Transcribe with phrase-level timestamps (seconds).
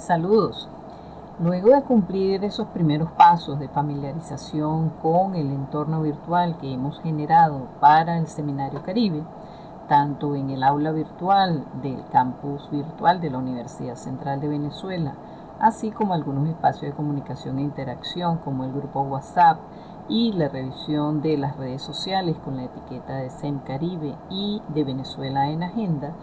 [0.00, 0.66] Saludos.
[1.40, 7.66] Luego de cumplir esos primeros pasos de familiarización con el entorno virtual que hemos generado
[7.80, 9.22] para el Seminario Caribe,
[9.90, 15.16] tanto en el aula virtual del campus virtual de la Universidad Central de Venezuela,
[15.60, 19.58] así como algunos espacios de comunicación e interacción como el grupo WhatsApp
[20.08, 24.82] y la revisión de las redes sociales con la etiqueta de SEM Caribe y de
[24.82, 26.14] Venezuela en Agenda,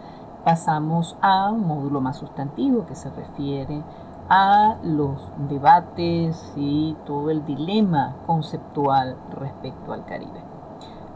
[0.44, 3.82] pasamos a un módulo más sustantivo que se refiere
[4.28, 10.42] a los debates y todo el dilema conceptual respecto al Caribe.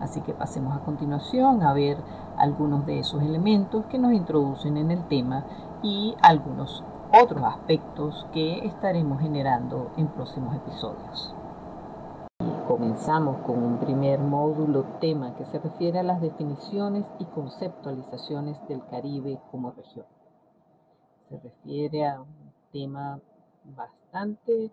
[0.00, 1.98] Así que pasemos a continuación a ver
[2.36, 5.44] algunos de esos elementos que nos introducen en el tema
[5.82, 11.34] y algunos otros aspectos que estaremos generando en próximos episodios.
[12.82, 18.84] Comenzamos con un primer módulo tema que se refiere a las definiciones y conceptualizaciones del
[18.86, 20.04] Caribe como región.
[21.28, 23.20] Se refiere a un tema
[23.76, 24.72] bastante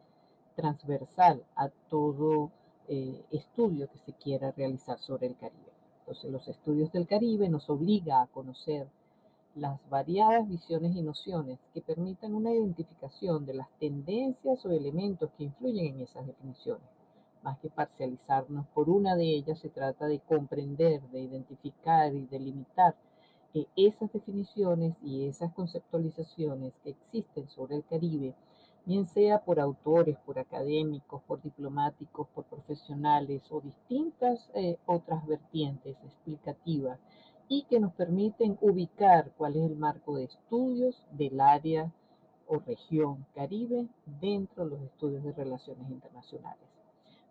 [0.55, 2.49] transversal a todo
[2.87, 5.71] eh, estudio que se quiera realizar sobre el Caribe.
[5.99, 8.87] Entonces, los estudios del Caribe nos obliga a conocer
[9.53, 15.43] las variadas visiones y nociones que permitan una identificación de las tendencias o elementos que
[15.43, 16.98] influyen en esas definiciones
[17.43, 22.95] más que parcializarnos por una de ellas, se trata de comprender, de identificar y delimitar
[23.53, 28.35] eh, esas definiciones y esas conceptualizaciones que existen sobre el Caribe,
[28.85, 35.97] bien sea por autores, por académicos, por diplomáticos, por profesionales o distintas eh, otras vertientes
[36.03, 36.99] explicativas
[37.47, 41.91] y que nos permiten ubicar cuál es el marco de estudios del área
[42.47, 43.87] o región Caribe
[44.21, 46.78] dentro de los estudios de relaciones internacionales.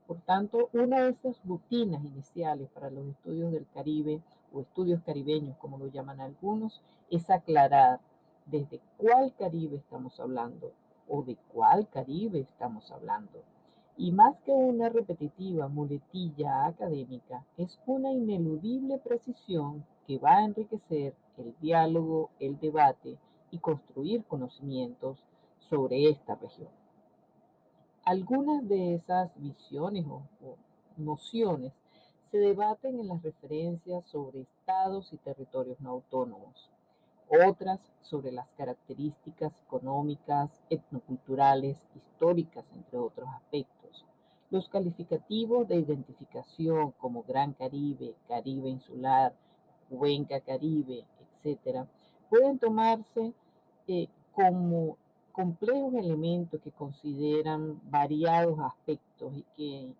[0.08, 4.22] Por tanto, una de esas rutinas iniciales para los estudios del Caribe
[4.54, 8.00] o estudios caribeños, como lo llaman algunos, es aclarar
[8.46, 10.72] desde cuál Caribe estamos hablando
[11.08, 13.42] o de cuál Caribe estamos hablando.
[13.98, 21.14] Y más que una repetitiva muletilla académica, es una ineludible precisión que va a enriquecer
[21.36, 23.18] el diálogo, el debate
[23.50, 25.22] y construir conocimientos
[25.58, 26.77] sobre esta región.
[28.08, 30.22] Algunas de esas visiones o,
[30.96, 31.74] nociones
[32.22, 36.70] se debaten en las referencias sobre estados y territorios no autónomos,
[37.28, 44.06] otras sobre las características económicas, etnoculturales, históricas, entre otros aspectos.
[44.50, 49.34] Los calificativos de identificación como Gran Caribe, Caribe insular,
[49.90, 51.04] Cuenca Caribe,
[51.44, 51.86] etc.,
[52.30, 53.34] pueden tomarse
[53.86, 54.96] eh, como
[55.32, 59.92] complejos elementos que consideran variados aspectos y que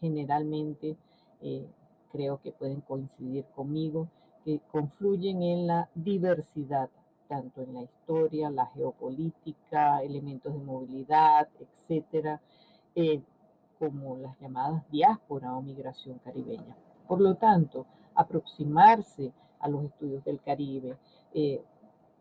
[0.00, 0.96] generalmente
[1.40, 1.66] eh,
[2.10, 4.08] creo que pueden coincidir conmigo,
[4.44, 6.88] que confluyen en la diversidad,
[7.28, 12.40] tanto en la historia, la geopolítica, elementos de movilidad, etcétera,
[12.94, 13.20] eh,
[13.78, 16.76] como las llamadas diáspora o migración caribeña.
[17.06, 20.96] Por lo tanto, aproximarse a los estudios del Caribe,
[21.34, 21.62] eh,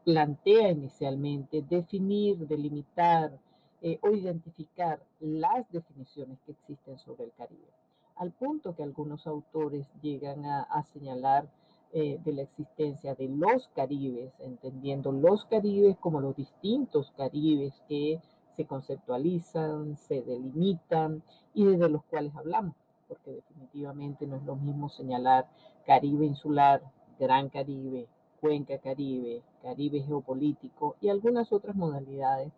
[0.08, 3.38] plantea inicialmente definir, delimitar
[3.82, 7.68] eh, o identificar las definiciones que existen sobre el Caribe,
[8.16, 11.50] al punto que algunos autores llegan a, señalar
[11.92, 18.22] eh, de la existencia de los Caribes, entendiendo los Caribes como los distintos Caribes que
[18.56, 21.22] se conceptualizan, se delimitan
[21.54, 22.78] y desde los cuales hablamos,
[23.10, 25.50] porque definitivamente no es lo mismo señalar
[25.86, 26.82] Caribe insular,
[27.20, 28.08] Gran Caribe,
[28.40, 32.52] Cuenca Caribe, Caribe geopolítico y algunas otras modalidades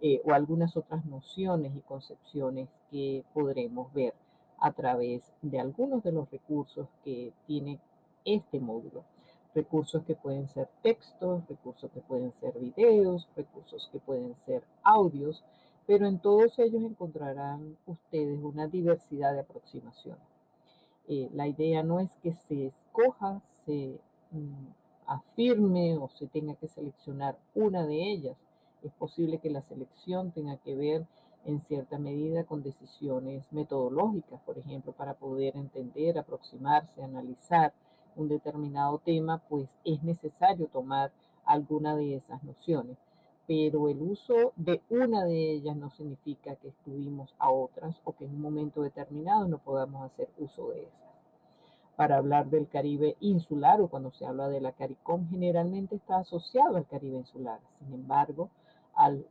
[0.00, 4.14] eh, o algunas otras nociones y concepciones que podremos ver
[4.58, 7.78] a través de algunos de los recursos que tiene
[8.24, 9.04] este módulo.
[9.54, 15.42] Recursos que pueden ser textos, recursos que pueden ser videos, recursos que pueden ser audios,
[15.86, 20.26] pero en todos ellos encontrarán ustedes una diversidad de aproximaciones.
[21.08, 23.98] Eh, la idea no es que se escoja, se
[24.32, 24.66] mm,
[25.06, 28.36] afirme o se tenga que seleccionar una de ellas.
[28.82, 31.06] Es posible que la selección tenga que ver
[31.44, 37.72] en cierta medida con decisiones metodológicas, por ejemplo, para poder entender, aproximarse, analizar
[38.16, 41.12] un determinado tema, pues es necesario tomar
[41.44, 42.96] alguna de esas nociones.
[43.46, 48.24] Pero el uso de una de ellas no significa que excluimos a otras o que
[48.24, 51.05] en un momento determinado no podamos hacer uso de esas
[51.96, 56.76] para hablar del Caribe insular o cuando se habla de la CARICOM generalmente está asociado
[56.76, 57.58] al Caribe insular.
[57.78, 58.50] Sin embargo,
[58.94, 59.26] al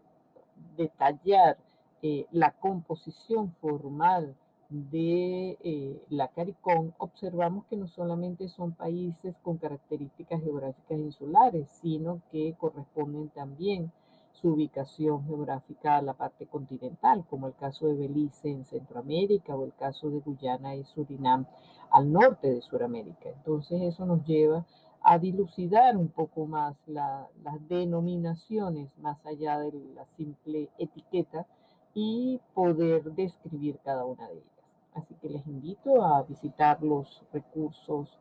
[0.75, 1.57] detallar
[2.01, 4.35] eh, la composición formal
[4.69, 12.21] de eh, la CARICOM, observamos que no solamente son países con características geográficas insulares, sino
[12.31, 13.91] que corresponden también
[14.33, 19.63] su ubicación geográfica a la parte continental, como el caso de Belice en Centroamérica o
[19.63, 21.45] el caso de Guyana y Surinam
[21.91, 23.29] al norte de Sudamérica.
[23.29, 24.65] Entonces eso nos lleva
[25.01, 27.29] a dilucidar un poco más las
[27.67, 31.45] denominaciones más allá de la simple etiqueta
[31.93, 34.55] y poder describir cada una de ellas.
[34.95, 38.17] Así que les invito a visitar los recursos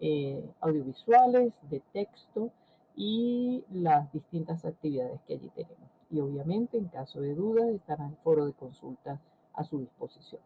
[0.00, 2.50] eh, audiovisuales, de texto
[2.96, 5.90] y las distintas actividades que allí tenemos.
[6.10, 9.20] Y obviamente, en caso de duda, estará el foro de consulta
[9.52, 10.42] a su disposición.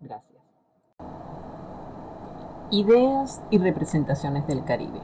[0.00, 0.42] Gracias.
[2.70, 5.00] Ideas y representaciones del Caribe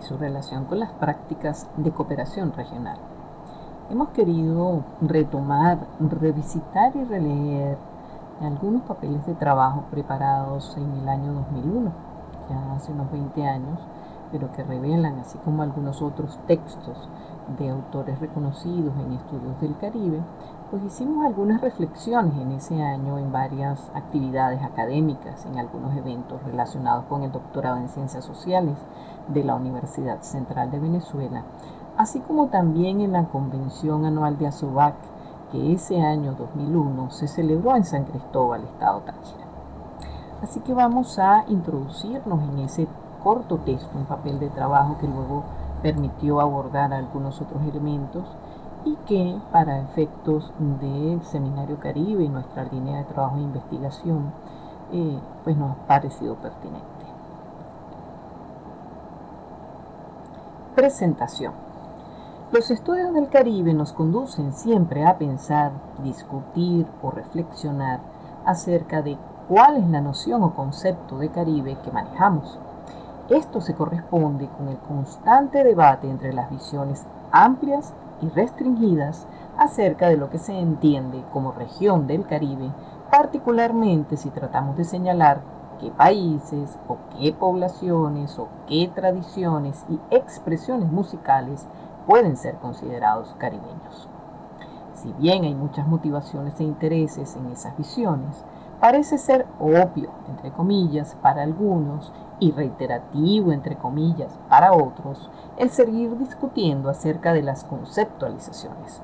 [0.00, 2.96] y su relación con las prácticas de cooperación regional.
[3.90, 7.76] Hemos querido retomar, revisitar y releer
[8.40, 11.92] algunos papeles de trabajo preparados en el año 2001,
[12.48, 13.78] ya hace unos 20 años,
[14.34, 17.08] pero que revelan, así como algunos otros textos
[17.56, 20.20] de autores reconocidos en estudios del Caribe,
[20.72, 27.04] pues hicimos algunas reflexiones en ese año en varias actividades académicas, en algunos eventos relacionados
[27.04, 28.76] con el doctorado en ciencias sociales
[29.28, 31.44] de la Universidad Central de Venezuela,
[31.96, 34.96] así como también en la convención anual de ASOBAC,
[35.52, 39.44] que ese año 2001 se celebró en San Cristóbal, Estado Táchira.
[40.42, 42.88] Así que vamos a introducirnos en ese
[43.24, 45.42] corto texto, un papel de trabajo que luego
[45.82, 48.24] permitió abordar algunos otros elementos
[48.84, 54.30] y que para efectos del Seminario Caribe y nuestra línea de trabajo e investigación,
[54.92, 56.84] eh, pues nos ha parecido pertinente.
[60.74, 61.54] Presentación.
[62.52, 65.72] Los estudios del Caribe nos conducen siempre a pensar,
[66.02, 68.00] discutir o reflexionar
[68.44, 69.16] acerca de
[69.48, 72.58] cuál es la noción o concepto de Caribe que manejamos.
[73.30, 79.26] Esto se corresponde con el constante debate entre las visiones amplias y restringidas
[79.56, 82.70] acerca de lo que se entiende como región del Caribe,
[83.10, 85.40] particularmente si tratamos de señalar
[85.80, 91.66] qué países o qué poblaciones o qué tradiciones y expresiones musicales
[92.06, 94.08] pueden ser considerados caribeños.
[94.92, 98.44] Si bien hay muchas motivaciones e intereses en esas visiones,
[98.80, 106.16] parece ser obvio, entre comillas, para algunos y reiterativo, entre comillas, para otros, el seguir
[106.18, 109.00] discutiendo acerca de las conceptualizaciones.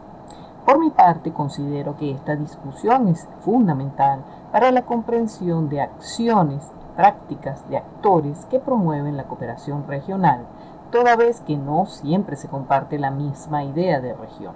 [0.66, 4.20] Por mi parte, considero que esta discusión es fundamental
[4.52, 10.46] para la comprensión de acciones, prácticas de actores que promueven la cooperación regional,
[10.90, 14.54] toda vez que no siempre se comparte la misma idea de región.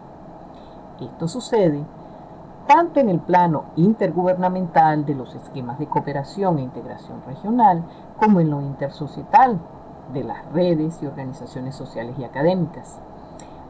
[1.01, 1.85] Esto sucede
[2.67, 7.85] tanto en el plano intergubernamental de los esquemas de cooperación e integración regional,
[8.19, 9.59] como en lo intersocietal
[10.13, 12.99] de las redes y organizaciones sociales y académicas.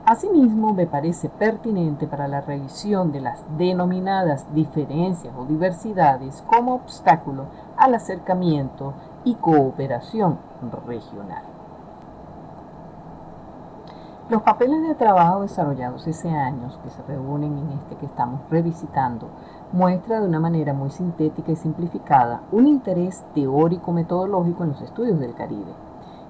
[0.07, 7.47] Asimismo, me parece pertinente para la revisión de las denominadas diferencias o diversidades como obstáculo
[7.77, 8.93] al acercamiento
[9.25, 10.39] y cooperación
[10.87, 11.54] regional.
[14.31, 19.29] Los papeles de trabajo desarrollados ese año, que se reúnen en este que estamos revisitando,
[19.71, 25.35] muestra de una manera muy sintética y simplificada un interés teórico-metodológico en los estudios del
[25.35, 25.73] Caribe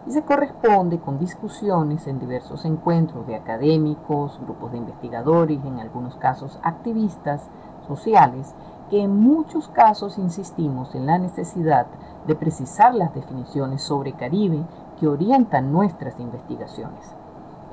[0.08, 6.16] y se corresponde con discusiones en diversos encuentros de académicos, grupos de investigadores, en algunos
[6.16, 7.48] casos activistas
[7.86, 8.56] sociales,
[8.90, 11.86] que en muchos casos insistimos en la necesidad
[12.26, 14.64] de precisar las definiciones sobre Caribe
[14.98, 17.14] que orientan nuestras investigaciones.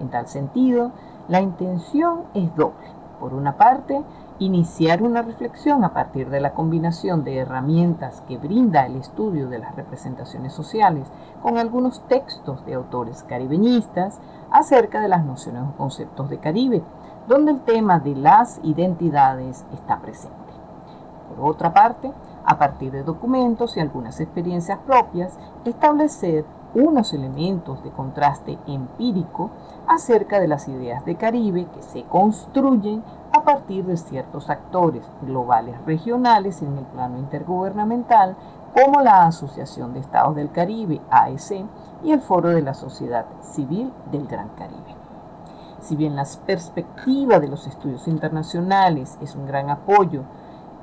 [0.02, 0.92] En tal sentido,
[1.28, 2.88] la intención es doble.
[3.20, 4.02] Por una parte,
[4.40, 9.60] iniciar una reflexión a partir de la combinación de herramientas que brinda el estudio de
[9.60, 11.08] las representaciones sociales
[11.44, 16.84] con algunos textos de autores caribeñistas acerca de las nociones o conceptos de Caribe,
[17.28, 20.36] donde el tema de las identidades está presente.
[21.30, 22.12] Por otra parte,
[22.44, 26.44] a partir de documentos y algunas experiencias propias, establecer
[26.74, 29.52] unos elementos de contraste empírico
[29.94, 35.76] acerca de las ideas de Caribe que se construyen a partir de ciertos actores globales
[35.86, 38.38] regionales en el plano intergubernamental,
[38.74, 41.66] como la Asociación de Estados del Caribe, AEC,
[42.04, 44.96] y el Foro de la Sociedad Civil del Gran Caribe.
[45.82, 50.24] Si bien la perspectiva de los estudios internacionales es un gran apoyo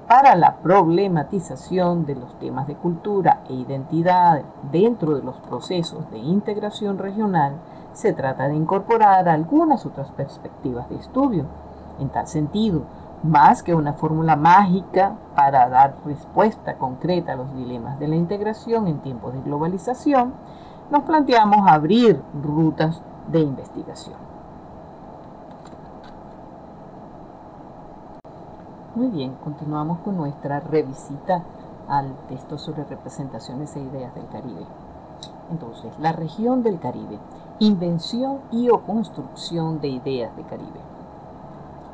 [0.07, 6.19] para la problematización de los temas de cultura e identidad dentro de los procesos de
[6.19, 7.57] integración regional,
[7.99, 11.47] se trata de incorporar algunas otras perspectivas de estudio.
[11.99, 12.83] En tal sentido,
[13.25, 18.87] más que una fórmula mágica para dar respuesta concreta a los dilemas de la integración
[18.87, 20.33] en tiempos de globalización,
[20.93, 23.03] nos planteamos abrir rutas
[23.33, 24.17] de investigación.
[28.95, 31.43] Muy bien, continuamos con nuestra revisita
[31.89, 34.67] al texto sobre representaciones e ideas del Caribe.
[35.51, 37.19] Entonces, la región del Caribe,
[37.61, 40.81] invención y o construcción de ideas de Caribe.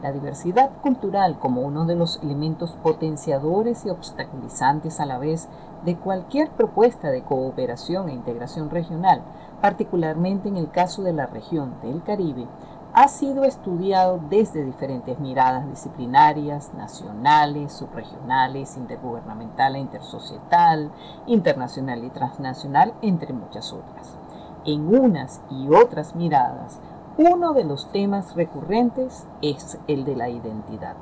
[0.02, 5.49] La diversidad cultural como uno de los elementos potenciadores y obstaculizantes a la vez
[5.87, 9.23] de cualquier propuesta de cooperación e integración regional,
[9.62, 12.47] particularmente en el caso de la región del Caribe,
[12.92, 20.92] ha sido estudiado desde diferentes miradas disciplinarias, nacionales, subregionales, intergubernamental e intersocietal,
[21.26, 24.24] internacional y transnacional, entre muchas otras.
[24.64, 26.80] En unas y otras miradas,
[27.18, 30.97] uno de los temas recurrentes es el de la identidad.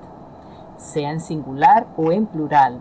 [0.76, 2.78] Sea en singular o en plural,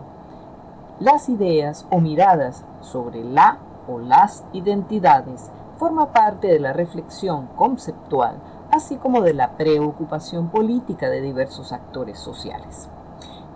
[1.00, 3.58] las ideas o miradas sobre la
[3.88, 8.36] o las identidades forma parte de la reflexión conceptual
[8.72, 12.88] así como de la preocupación política de diversos actores sociales.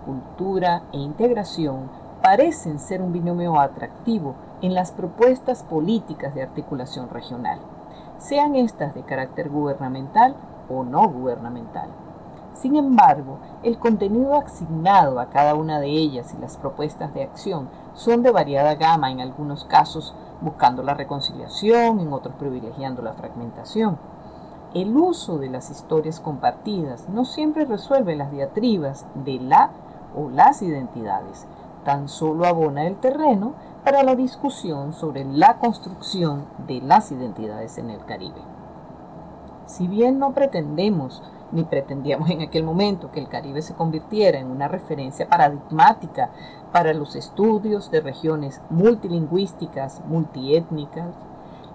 [0.05, 1.89] Cultura e integración
[2.21, 7.59] parecen ser un binomio atractivo en las propuestas políticas de articulación regional,
[8.17, 10.35] sean estas de carácter gubernamental
[10.69, 11.89] o no gubernamental.
[12.53, 17.69] Sin embargo, el contenido asignado a cada una de ellas y las propuestas de acción
[17.93, 23.99] son de variada gama, en algunos casos buscando la reconciliación, en otros privilegiando la fragmentación.
[24.73, 29.69] El uso de las historias compartidas no siempre resuelve las diatribas de la
[30.15, 31.47] o las identidades,
[31.87, 33.53] tan solo abona el terreno
[33.85, 38.41] para la discusión sobre la construcción de las identidades en el Caribe.
[39.67, 44.51] Si bien no pretendemos ni pretendíamos en aquel momento que el Caribe se convirtiera en
[44.51, 46.31] una referencia paradigmática
[46.73, 51.15] para los estudios de regiones multilingüísticas, multiétnicas,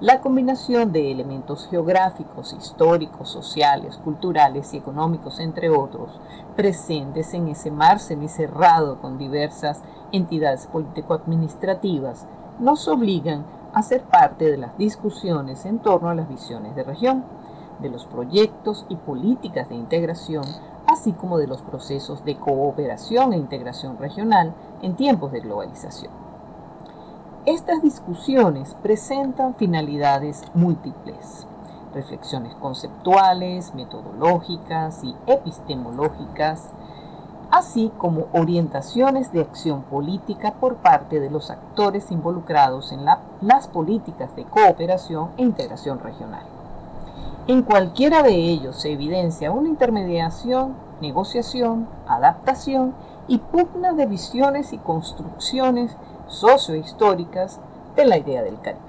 [0.02, 6.20] la combinación de elementos geográficos, históricos, sociales, culturales y económicos, entre otros,
[6.56, 9.80] presentes en ese mar semicerrado con diversas
[10.10, 12.26] entidades político-administrativas,
[12.58, 17.22] nos obligan a ser parte de las discusiones en torno a las visiones de región,
[17.80, 20.42] de los proyectos y políticas de integración,
[20.88, 26.21] así como de los procesos de cooperación e integración regional en tiempos de globalización.
[27.44, 31.44] Estas discusiones presentan finalidades múltiples,
[31.92, 36.68] reflexiones conceptuales, metodológicas y epistemológicas,
[37.50, 44.36] así como orientaciones de acción política por parte de los actores involucrados en las políticas
[44.36, 46.44] de cooperación e integración regional.
[47.48, 52.94] En cualquiera de ellos se evidencia una intermediación, negociación, adaptación
[53.26, 55.96] y pugna de visiones y construcciones
[56.32, 57.60] sociohistóricas
[57.96, 58.80] de la idea del Caribe.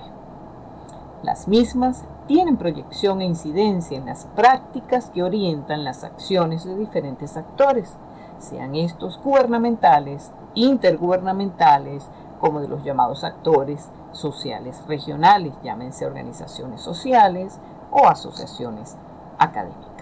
[1.24, 7.38] Las mismas tienen proyección e incidencia en las prácticas que orientan las acciones de diferentes
[7.38, 7.94] actores,
[8.40, 12.10] sean estos gubernamentales, intergubernamentales,
[12.40, 17.60] como de los llamados actores sociales regionales, llámense organizaciones sociales
[17.92, 18.98] o asociaciones
[19.38, 19.93] académicas.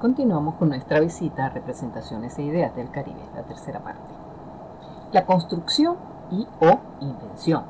[0.00, 4.14] Continuamos con nuestra visita a representaciones e ideas del Caribe, la tercera parte.
[5.12, 5.98] La construcción
[6.30, 7.64] y o invención.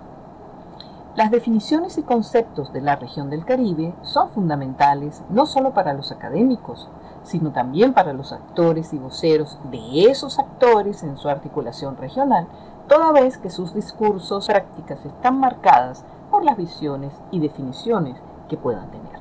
[1.17, 6.13] Las definiciones y conceptos de la región del Caribe son fundamentales no solo para los
[6.13, 6.89] académicos,
[7.25, 12.47] sino también para los actores y voceros de esos actores en su articulación regional,
[12.87, 18.89] toda vez que sus discursos prácticas están marcadas por las visiones y definiciones que puedan
[18.93, 19.19] tener.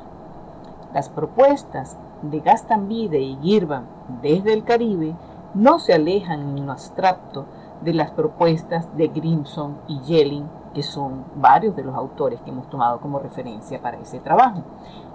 [0.94, 3.88] Las propuestas de Gastambide y Girvan
[4.22, 5.16] desde el Caribe
[5.54, 7.46] no se alejan en lo abstracto
[7.82, 12.70] de las propuestas de Grimson y Yelling, que son varios de los autores que hemos
[12.70, 14.64] tomado como referencia para ese trabajo,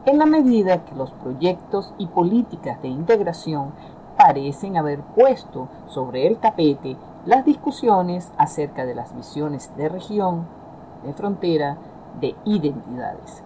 [0.06, 3.72] en la medida que los proyectos y políticas de integración
[4.16, 6.96] parecen haber puesto sobre el tapete
[7.26, 10.46] las discusiones acerca de las visiones de región,
[11.04, 11.78] de frontera,
[12.20, 13.42] de identidades.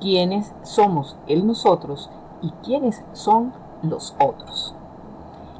[0.00, 2.10] ¿Quiénes somos el nosotros
[2.42, 3.52] y quiénes son
[3.82, 4.74] los otros.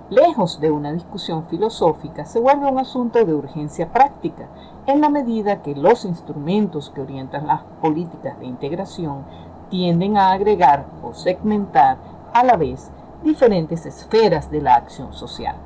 [0.09, 4.49] Lejos de una discusión filosófica, se vuelve un asunto de urgencia práctica,
[4.87, 9.25] en la medida que los instrumentos que orientan las políticas de integración
[9.69, 11.99] tienden a agregar o segmentar
[12.33, 12.93] a la vez
[13.25, 15.57] diferentes esferas de la acción social.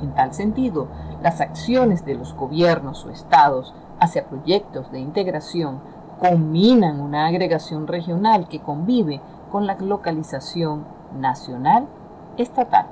[0.00, 0.88] En tal sentido,
[1.22, 5.80] las acciones de los gobiernos o estados hacia proyectos de integración
[6.18, 9.20] combinan una agregación regional que convive
[9.52, 10.86] con la localización
[11.20, 11.86] nacional
[12.38, 12.86] estatal.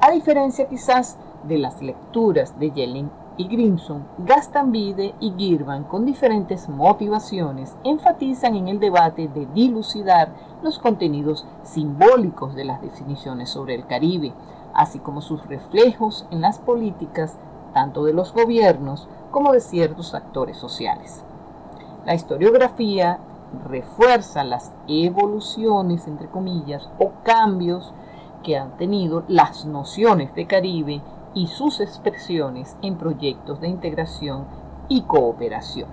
[0.00, 6.68] A diferencia quizás de las lecturas de Yelling y Grimson, Gastambide y Girvan, con diferentes
[6.68, 13.86] motivaciones, enfatizan en el debate de dilucidar los contenidos simbólicos de las definiciones sobre el
[13.86, 14.34] Caribe,
[14.74, 17.38] así como sus reflejos en las políticas
[17.72, 21.24] tanto de los gobiernos como de ciertos actores sociales.
[22.04, 23.20] La historiografía
[23.68, 27.92] refuerza las evoluciones, entre comillas, o cambios
[28.42, 31.02] que han tenido las nociones de Caribe
[31.34, 34.44] y sus expresiones en proyectos de integración
[34.88, 35.88] y cooperación.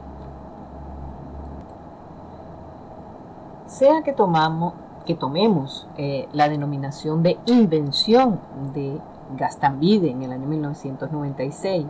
[3.66, 4.74] Sea que, tomamos,
[5.06, 8.40] que tomemos eh, la denominación de invención
[8.74, 9.00] de
[9.36, 11.86] Gastambide en el año 1996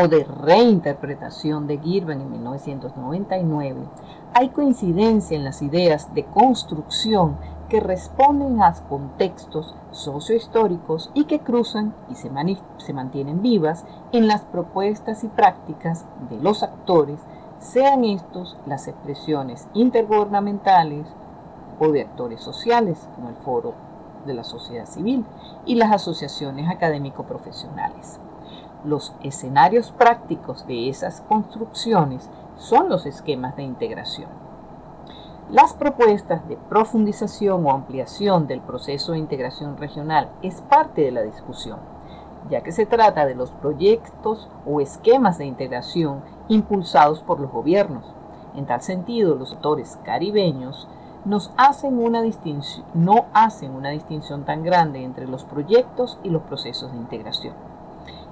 [0.00, 3.80] o de reinterpretación de Girvan en 1999,
[4.32, 7.36] hay coincidencia en las ideas de construcción
[7.68, 12.30] que responden a contextos sociohistóricos y que cruzan y se,
[12.76, 17.18] se, mantienen vivas en las propuestas y prácticas de los actores,
[17.58, 21.08] sean estos las expresiones intergubernamentales
[21.80, 23.74] o de actores sociales, como el Foro
[24.26, 25.24] de la Sociedad Civil
[25.66, 28.20] y las asociaciones académico-profesionales.
[28.84, 34.28] Los escenarios prácticos de esas construcciones son los esquemas de integración.
[35.50, 41.22] Las propuestas de profundización o ampliación del proceso de integración regional es parte de la
[41.22, 41.78] discusión,
[42.50, 48.14] ya que se trata de los proyectos o esquemas de integración impulsados por los gobiernos.
[48.54, 50.86] En tal sentido, los autores caribeños
[51.24, 52.20] no hacen una
[53.90, 57.67] distinción tan grande entre los proyectos y los procesos de integración.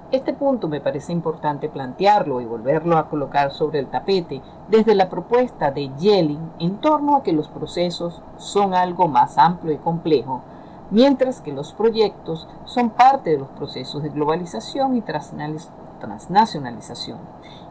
[0.09, 5.09] Este punto me parece importante plantearlo y volverlo a colocar sobre el tapete desde la
[5.09, 10.43] propuesta de Yelling en torno a que los procesos son algo más amplio y complejo,
[10.91, 17.17] mientras que los proyectos son parte de los procesos de globalización y transnacionalización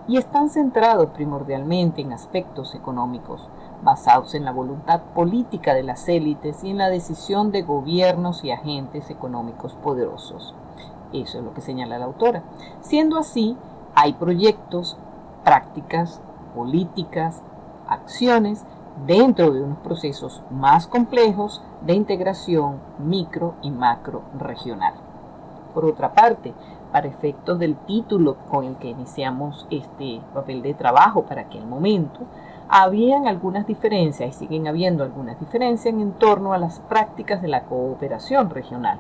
[0.07, 3.49] y están centrados primordialmente en aspectos económicos,
[3.83, 8.51] basados en la voluntad política de las élites y en la decisión de gobiernos y
[8.51, 10.55] agentes económicos poderosos.
[11.13, 12.43] Eso es lo que señala la autora.
[12.81, 13.57] Siendo así,
[13.95, 14.97] hay proyectos,
[15.45, 16.21] prácticas,
[16.55, 17.43] políticas,
[17.89, 18.65] acciones
[19.07, 24.95] dentro de unos procesos más complejos de integración micro y macro regional.
[25.75, 26.55] Por otra parte,
[26.91, 32.21] para efectos del título con el que iniciamos este papel de trabajo para aquel momento,
[32.69, 37.65] habían algunas diferencias y siguen habiendo algunas diferencias en torno a las prácticas de la
[37.65, 38.99] cooperación regional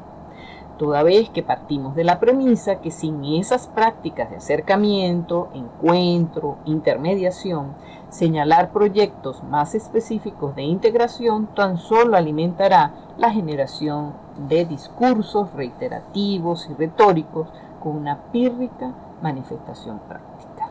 [0.79, 7.75] toda vez que partimos de la premisa que sin esas prácticas de acercamiento, encuentro, intermediación,
[8.09, 14.13] señalar proyectos más específicos de integración tan solo alimentará la generación
[14.49, 17.49] de discursos reiterativos y retóricos
[17.83, 20.71] con una pírrica manifestación práctica.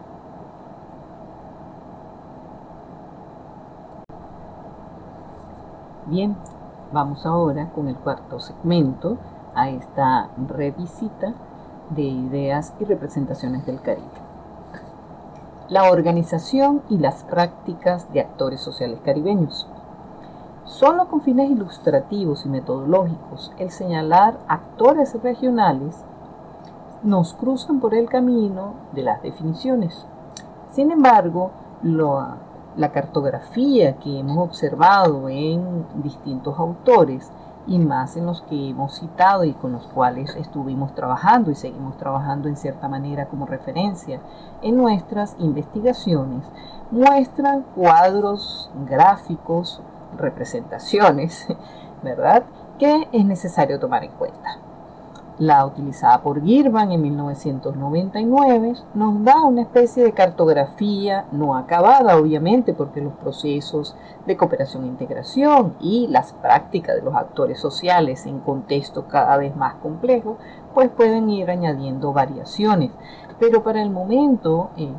[6.07, 6.35] Bien,
[6.93, 9.17] vamos ahora con el cuarto segmento
[9.55, 11.33] a esta revisita
[11.89, 14.07] de ideas y representaciones del Caribe.
[15.69, 19.67] La organización y las prácticas de actores sociales caribeños.
[20.65, 26.03] Solo con fines ilustrativos y metodológicos, el señalar actores regionales
[27.03, 30.05] nos cruzan por el camino de las definiciones.
[30.71, 31.51] Sin embargo,
[31.83, 37.31] la cartografía que hemos observado en distintos autores
[37.67, 41.97] y más en los que hemos citado y con los cuales estuvimos trabajando y seguimos
[41.97, 44.19] trabajando en cierta manera como referencia
[44.61, 46.45] en nuestras investigaciones,
[46.91, 49.81] muestran cuadros gráficos,
[50.17, 51.47] representaciones,
[52.03, 52.43] ¿verdad?
[52.77, 54.64] Que es necesario tomar en cuenta
[55.37, 62.73] la utilizada por Girvan en 1999, nos da una especie de cartografía no acabada, obviamente,
[62.73, 63.95] porque los procesos
[64.25, 69.55] de cooperación e integración y las prácticas de los actores sociales en contextos cada vez
[69.55, 70.37] más complejos,
[70.73, 72.91] pues pueden ir añadiendo variaciones.
[73.39, 74.95] Pero para el momento en,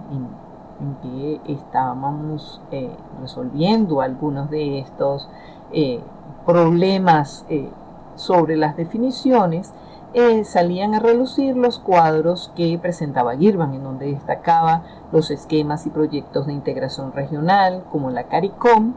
[1.03, 5.27] que estábamos eh, resolviendo algunos de estos
[5.73, 6.01] eh,
[6.45, 7.71] problemas eh,
[8.15, 9.73] sobre las definiciones,
[10.15, 15.91] eh, salían a relucir los cuadros que presentaba Girvan, en donde destacaba los esquemas y
[15.91, 18.95] proyectos de integración regional, como la CARICOM,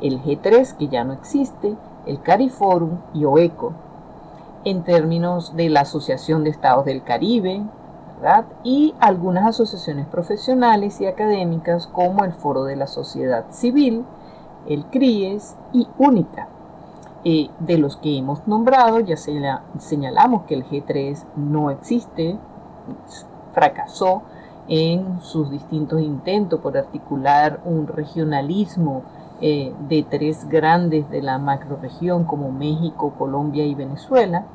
[0.00, 3.72] el G3, que ya no existe, el CARIFORUM y OECO,
[4.64, 7.62] en términos de la Asociación de Estados del Caribe,
[8.64, 14.04] y algunas asociaciones profesionales y académicas como el Foro de la Sociedad Civil,
[14.66, 16.48] el CRIES y UNITA.
[17.24, 22.38] Eh, de los que hemos nombrado, ya señalamos que el G3 no existe,
[23.52, 24.22] fracasó
[24.68, 29.02] en sus distintos intentos por articular un regionalismo
[29.40, 34.46] eh, de tres grandes de la macroregión como México, Colombia y Venezuela.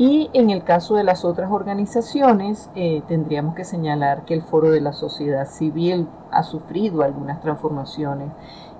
[0.00, 4.70] Y en el caso de las otras organizaciones, eh, tendríamos que señalar que el Foro
[4.70, 8.32] de la Sociedad Civil ha sufrido algunas transformaciones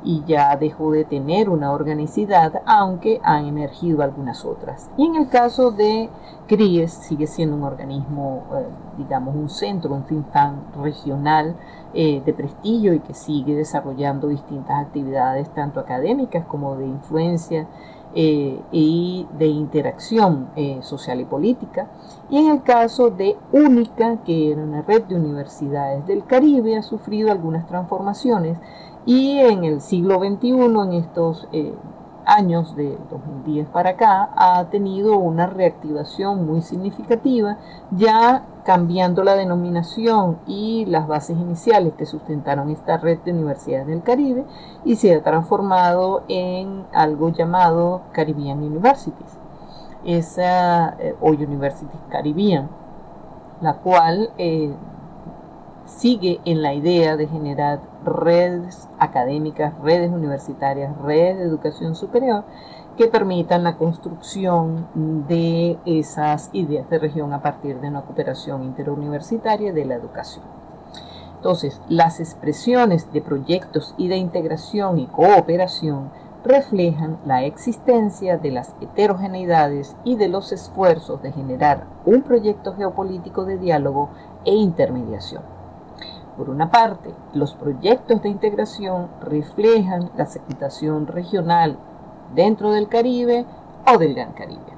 [0.02, 4.88] y ya dejó de tener una organicidad, aunque han emergido algunas otras.
[4.96, 6.08] Y en el caso de
[6.46, 8.64] CRIES, sigue siendo un organismo, eh,
[8.96, 11.54] digamos, un centro, un think tank regional
[11.92, 17.66] eh, de prestigio y que sigue desarrollando distintas actividades, tanto académicas como de influencia
[18.14, 20.48] eh, y de interacción
[20.82, 21.88] social y política.
[22.28, 26.82] Y en el caso de UNICA, que era una red de universidades del Caribe, ha
[26.82, 28.58] sufrido algunas transformaciones
[29.06, 31.74] y en el siglo XXI, en estos eh,
[32.30, 37.58] años de 2010 para acá, ha tenido una reactivación muy significativa,
[37.90, 44.02] ya cambiando la denominación y las bases iniciales que sustentaron esta red de universidades del
[44.02, 44.44] Caribe
[44.84, 49.38] y se ha transformado en algo llamado Caribbean Universities,
[50.04, 52.70] eh, o University Caribbean,
[53.60, 54.72] la cual eh,
[55.84, 62.44] sigue en la idea de generar redes académicas, redes universitarias, redes de educación superior
[62.96, 64.86] que permitan la construcción
[65.26, 70.44] de esas ideas de región a partir de una cooperación interuniversitaria de la educación.
[71.36, 76.10] Entonces, las expresiones de proyectos y de integración y cooperación
[76.44, 83.44] reflejan la existencia de las heterogeneidades y de los esfuerzos de generar un proyecto geopolítico
[83.44, 84.10] de diálogo
[84.44, 85.59] e intermediación.
[86.40, 91.76] Por una parte, los proyectos de integración reflejan la aceptación regional
[92.34, 93.44] dentro del Caribe
[93.86, 94.72] o del Gran Caribe,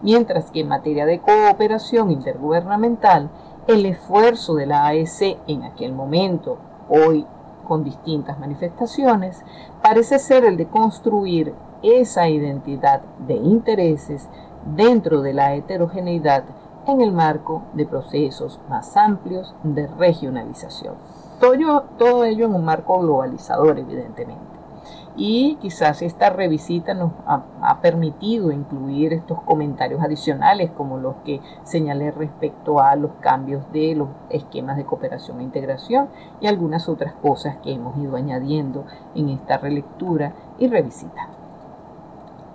[0.00, 3.28] mientras que en materia de cooperación intergubernamental,
[3.66, 6.56] el esfuerzo de la AEC en aquel momento,
[6.88, 7.26] hoy
[7.68, 9.44] con distintas manifestaciones,
[9.82, 14.26] parece ser el de construir esa identidad de intereses
[14.74, 16.44] dentro de la heterogeneidad
[16.86, 20.94] en el marco de procesos más amplios de regionalización.
[21.40, 24.54] Todo ello, en un marco globalizador, evidentemente.
[25.16, 32.10] Y quizás esta revisita nos ha, permitido incluir estos comentarios adicionales como los que señalé
[32.10, 36.08] respecto a los cambios de los esquemas de cooperación e integración
[36.40, 41.28] y algunas otras cosas que hemos ido añadiendo en esta relectura y revisita.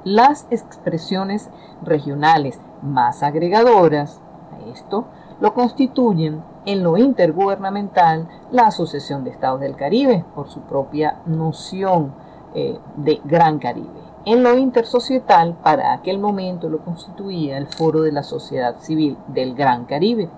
[0.03, 1.49] Las expresiones
[1.83, 5.05] regionales más agregadoras a esto
[5.39, 12.13] lo constituyen en lo intergubernamental la Asociación de Estados del Caribe, por su propia noción
[12.53, 14.09] eh, de Gran Caribe.
[14.25, 19.55] En lo intersocietal, para aquel momento lo constituía el Foro de la Sociedad Civil del
[19.55, 20.29] Gran Caribe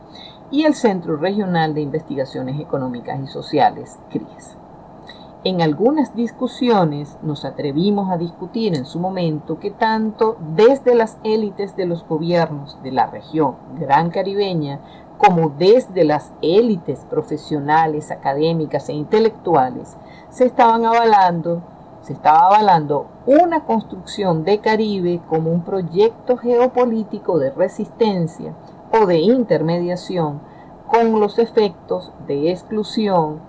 [0.52, 4.61] y el Centro Regional de Investigaciones Económicas y Sociales, CRIES.
[5.44, 11.76] En algunas discusiones nos atrevimos a discutir en su momento que tanto desde las élites
[11.76, 14.80] de los gobiernos de la región gran caribeña
[15.18, 19.98] como desde las élites profesionales, académicas e intelectuales
[20.30, 21.64] se estaban avalando,
[22.04, 28.54] se estaba avalando una construcción de Caribe como un proyecto geopolítico de resistencia
[28.94, 30.40] o de intermediación
[30.86, 33.40] con los efectos de exclusión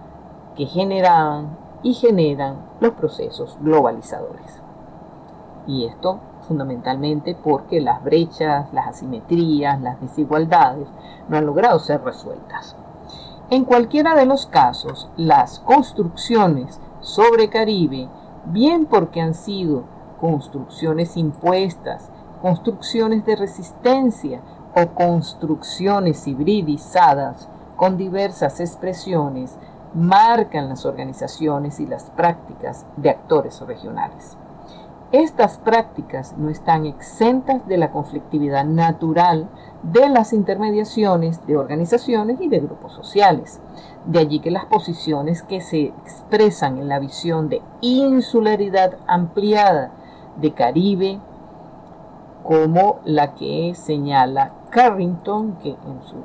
[0.56, 4.60] que generaban y generan los procesos globalizadores.
[5.66, 10.88] Y esto fundamentalmente porque las brechas, las asimetrías, las desigualdades
[11.28, 12.76] no han logrado ser resueltas.
[13.50, 18.08] En cualquiera de los casos, las construcciones sobre Caribe,
[18.46, 19.84] bien porque han sido
[20.20, 24.40] construcciones impuestas, construcciones de resistencia
[24.74, 29.58] o construcciones hibridizadas con diversas expresiones,
[29.94, 34.36] marcan las organizaciones y las prácticas de actores regionales.
[35.12, 39.46] Estas prácticas no están exentas de la conflictividad natural
[39.82, 43.60] de las intermediaciones de organizaciones y de grupos sociales.
[44.06, 49.90] De allí que las posiciones que se expresan en la visión de insularidad ampliada
[50.40, 51.20] de Caribe,
[52.42, 56.16] como la que señala Carrington, que en su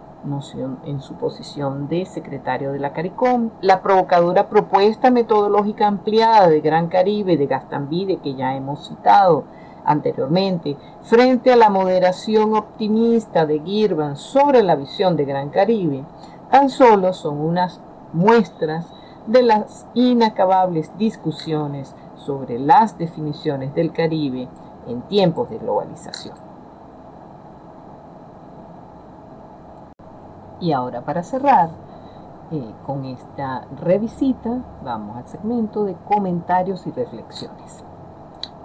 [0.86, 6.88] en su posición de secretario de la CARICOM, la provocadora propuesta metodológica ampliada de Gran
[6.88, 9.46] Caribe de Gastambide que ya hemos citado
[9.86, 16.04] anteriormente, frente a la moderación optimista de Girvan sobre la visión de Gran Caribe,
[16.52, 17.80] tan solo son unas
[18.12, 18.88] muestras
[19.28, 24.50] de las inacabables discusiones sobre las definiciones del Caribe
[24.88, 26.47] en tiempos de globalización.
[30.60, 31.70] Y ahora para cerrar,
[32.52, 37.84] eh, con esta revisita vamos al segmento de comentarios y reflexiones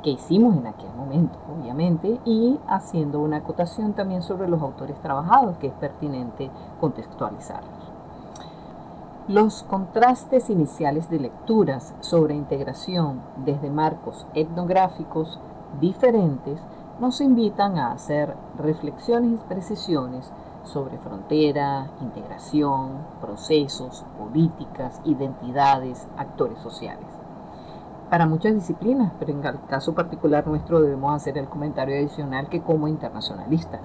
[0.02, 5.57] que hicimos en aquel momento, obviamente, y haciendo una acotación también sobre los autores trabajados,
[5.59, 6.50] que es pertinente
[6.81, 7.70] contextualizarlos.
[9.28, 15.38] Los contrastes iniciales de lecturas sobre integración desde marcos etnográficos
[15.81, 16.61] diferentes
[16.98, 20.33] nos invitan a hacer reflexiones y precisiones
[20.64, 27.07] sobre frontera, integración, procesos, políticas, identidades, actores sociales.
[28.11, 32.61] Para muchas disciplinas, pero en el caso particular nuestro debemos hacer el comentario adicional que
[32.61, 33.81] como internacionalista.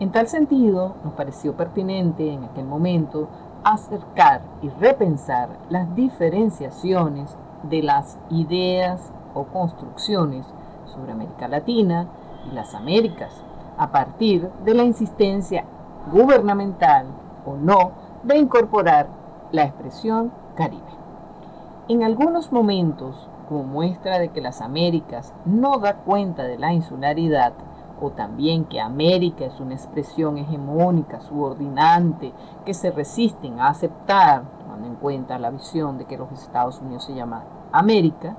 [0.00, 3.28] En tal sentido, nos pareció pertinente en aquel momento
[3.64, 10.44] acercar y repensar las diferenciaciones de las ideas o construcciones
[10.86, 12.08] sobre América Latina
[12.50, 13.32] y las Américas,
[13.78, 15.64] a partir de la insistencia
[16.10, 17.06] gubernamental
[17.44, 17.92] o no
[18.22, 19.08] de incorporar
[19.52, 20.82] la expresión Caribe.
[21.88, 27.52] En algunos momentos, como muestra de que las Américas no da cuenta de la insularidad,
[28.00, 32.32] o también que América es una expresión hegemónica, subordinante,
[32.64, 37.04] que se resisten a aceptar, tomando en cuenta la visión de que los Estados Unidos
[37.04, 38.36] se llama América,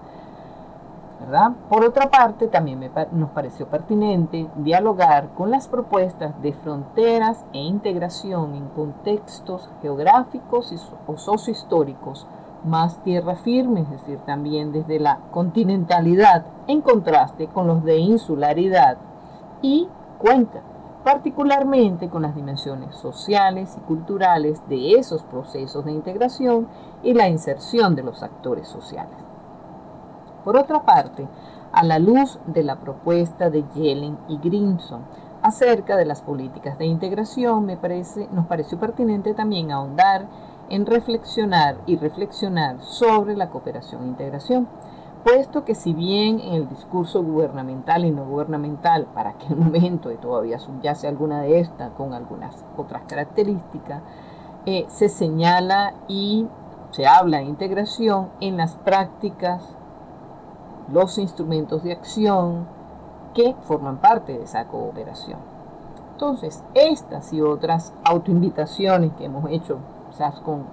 [1.70, 8.56] por otra parte, también nos pareció pertinente dialogar con las propuestas de fronteras e integración
[8.56, 10.74] en contextos geográficos
[11.06, 12.28] o sociohistóricos
[12.64, 18.98] más tierra firme, es decir, también desde la continentalidad, en contraste con los de insularidad
[19.62, 20.62] y cuenca,
[21.04, 26.68] particularmente con las dimensiones sociales y culturales de esos procesos de integración
[27.04, 29.27] y la inserción de los actores sociales.
[30.48, 31.28] Por otra parte,
[31.74, 35.02] a la luz de la propuesta de Yellen y Grimson
[35.42, 40.30] acerca de las políticas de integración, me parece, nos pareció pertinente también ahondar
[40.70, 44.70] en reflexionar y reflexionar sobre la cooperación e integración,
[45.26, 50.16] puesto que si bien en el discurso gubernamental y no gubernamental para aquel momento, y
[50.16, 54.02] todavía subyace alguna de estas con algunas otras características,
[54.66, 56.48] eh, se señala y
[56.92, 59.77] se habla de integración en las prácticas
[60.92, 62.68] los instrumentos de acción
[63.34, 65.40] que forman parte de esa cooperación.
[66.14, 69.78] Entonces, estas y otras autoinvitaciones que hemos hecho,
[70.10, 70.66] quizás con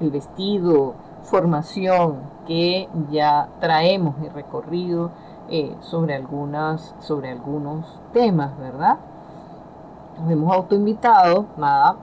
[0.00, 5.10] el vestido, formación que ya traemos y recorrido
[5.50, 8.98] eh, sobre, algunas, sobre algunos temas, ¿verdad?
[10.18, 11.94] Nos hemos autoinvitado a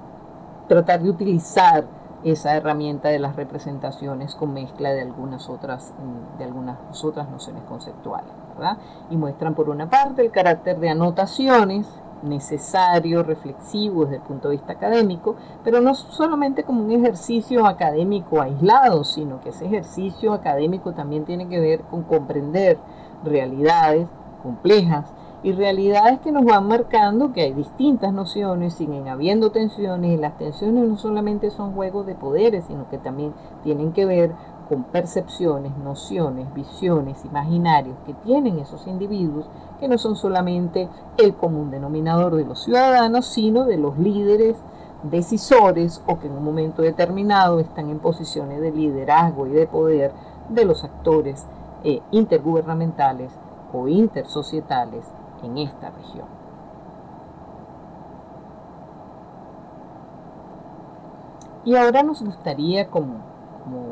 [0.67, 1.85] tratar de utilizar
[2.25, 7.63] esa herramienta de las representaciones con mezcla de algunas otras, mm, de algunas otras nociones
[7.63, 8.31] conceptuales.
[8.55, 8.77] ¿verdad?
[9.09, 11.87] Y muestran por una parte el carácter de anotaciones
[12.23, 18.41] necesario, reflexivo desde el punto de vista académico, pero no solamente como un ejercicio académico
[18.41, 22.79] aislado, sino que ese ejercicio académico también tiene que ver con comprender
[23.23, 24.07] realidades
[24.41, 25.05] complejas
[25.45, 30.35] y realidades que nos van marcando que hay distintas nociones, siguen habiendo tensiones y las
[30.39, 33.31] tensiones no solamente son juegos de poderes, sino que también
[33.63, 34.31] tienen que ver
[34.67, 39.45] con percepciones, nociones, visiones, imaginarios que tienen esos individuos,
[39.79, 44.57] que no son solamente el común denominador de los ciudadanos, sino de los líderes
[45.03, 50.11] decisores o que en un momento determinado están en posiciones de liderazgo y de poder
[50.49, 51.45] de los actores
[51.83, 53.31] eh, intergubernamentales
[53.71, 55.05] o intersocietales
[55.45, 56.27] en esta región.
[61.63, 63.23] Y ahora nos gustaría como,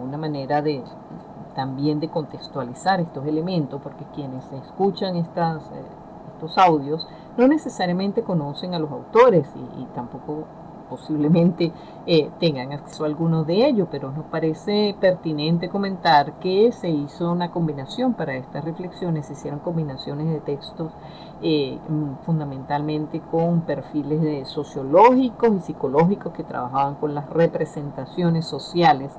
[0.03, 0.83] una manera de
[1.55, 5.85] también de contextualizar estos elementos, porque quienes escuchan estas, eh,
[6.33, 10.45] estos audios no necesariamente conocen a los autores y tampoco
[10.89, 11.71] posiblemente
[12.05, 17.31] eh, tengan acceso a algunos de ellos, pero nos parece pertinente comentar que se hizo
[17.31, 20.91] una combinación para estas reflexiones, se hicieron combinaciones de textos
[21.41, 29.11] eh, mm, fundamentalmente con perfiles sociológicos y psicológicos que trabajaban con las representaciones sociales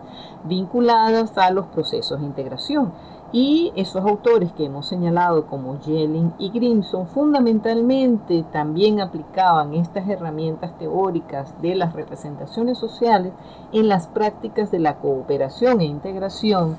[0.44, 2.92] vinculadas a los procesos de integración
[3.34, 10.78] y esos autores que hemos señalado como Yellen y Grimson fundamentalmente también aplicaban estas herramientas
[10.78, 13.32] teóricas de las representaciones sociales
[13.72, 16.76] en las prácticas de la cooperación e integración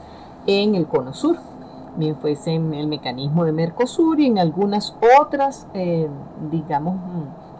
[0.47, 1.35] en el Cono Sur,
[1.97, 6.07] bien fuese en el mecanismo de Mercosur y en algunas otras, eh,
[6.51, 6.95] digamos,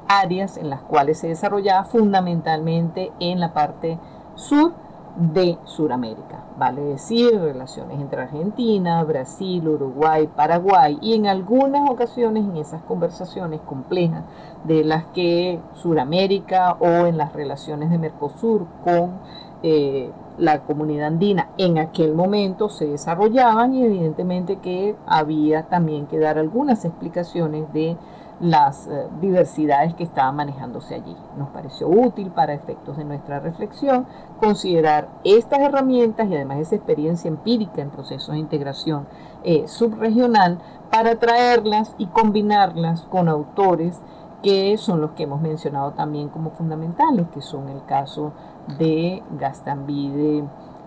[0.07, 3.99] áreas en las cuales se desarrollaba fundamentalmente en la parte
[4.35, 4.84] sur
[5.15, 12.57] de Sudamérica, vale decir, relaciones entre Argentina, Brasil, Uruguay, Paraguay y en algunas ocasiones en
[12.57, 14.23] esas conversaciones complejas
[14.65, 19.19] de las que Sudamérica o en las relaciones de Mercosur con
[19.63, 26.19] eh, la comunidad andina en aquel momento se desarrollaban y evidentemente que había también que
[26.19, 27.95] dar algunas explicaciones de
[28.39, 31.15] las eh, diversidades que estaban manejándose allí.
[31.37, 34.05] Nos pareció útil para efectos de nuestra reflexión
[34.39, 39.07] considerar estas herramientas y además esa experiencia empírica en procesos de integración
[39.43, 40.59] eh, subregional
[40.91, 44.01] para traerlas y combinarlas con autores
[44.43, 48.33] que son los que hemos mencionado también como fundamentales, que son el caso
[48.77, 50.43] de Gastambide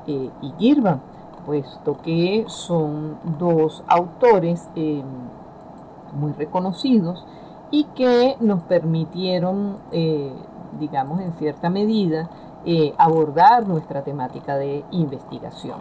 [0.06, 1.00] eh, y Girvan,
[1.44, 4.68] puesto que son dos autores
[6.12, 7.26] muy reconocidos
[7.70, 10.32] y que nos permitieron, eh,
[10.78, 12.30] digamos, en cierta medida,
[12.64, 15.80] eh, abordar nuestra temática de investigación.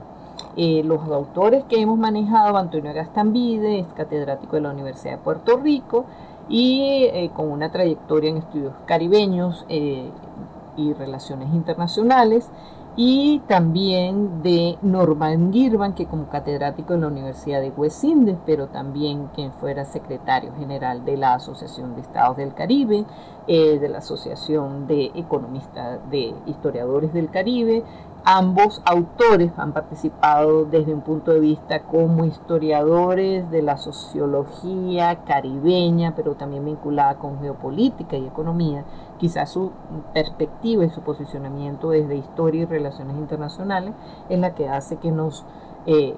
[0.56, 5.58] Eh, los autores que hemos manejado, Antonio Gastambide, es catedrático de la Universidad de Puerto
[5.58, 6.06] Rico
[6.50, 12.50] y con una trayectoria en estudios caribeños y relaciones internacionales,
[13.00, 18.70] y también de Norman Girvan, que como catedrático en la Universidad de West Indies, pero
[18.70, 23.06] también quien fuera secretario general de la Asociación de Estados del Caribe,
[23.46, 27.84] eh, de la Asociación de Economistas, de Historiadores del Caribe,
[28.30, 36.14] Ambos autores han participado desde un punto de vista como historiadores de la sociología caribeña,
[36.14, 38.84] pero también vinculada con geopolítica y economía.
[39.18, 39.72] Quizás su
[40.14, 43.94] perspectiva y su posicionamiento desde historia y relaciones internacionales
[44.30, 45.46] es la que hace que, nos,
[45.86, 46.16] eh,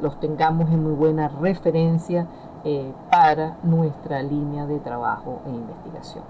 [0.00, 2.26] los tengamos en muy buena referencia
[2.64, 6.24] eh, para nuestra línea de trabajo e investigación.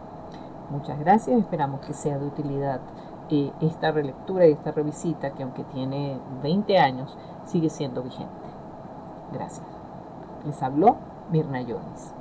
[0.71, 2.81] Muchas gracias, esperamos que sea de utilidad
[3.61, 8.33] esta relectura y esta revisita que aunque tiene 20 años sigue siendo vigente.
[9.33, 9.67] Gracias.
[10.45, 10.97] Les habló
[11.31, 12.16] Mirna Jones.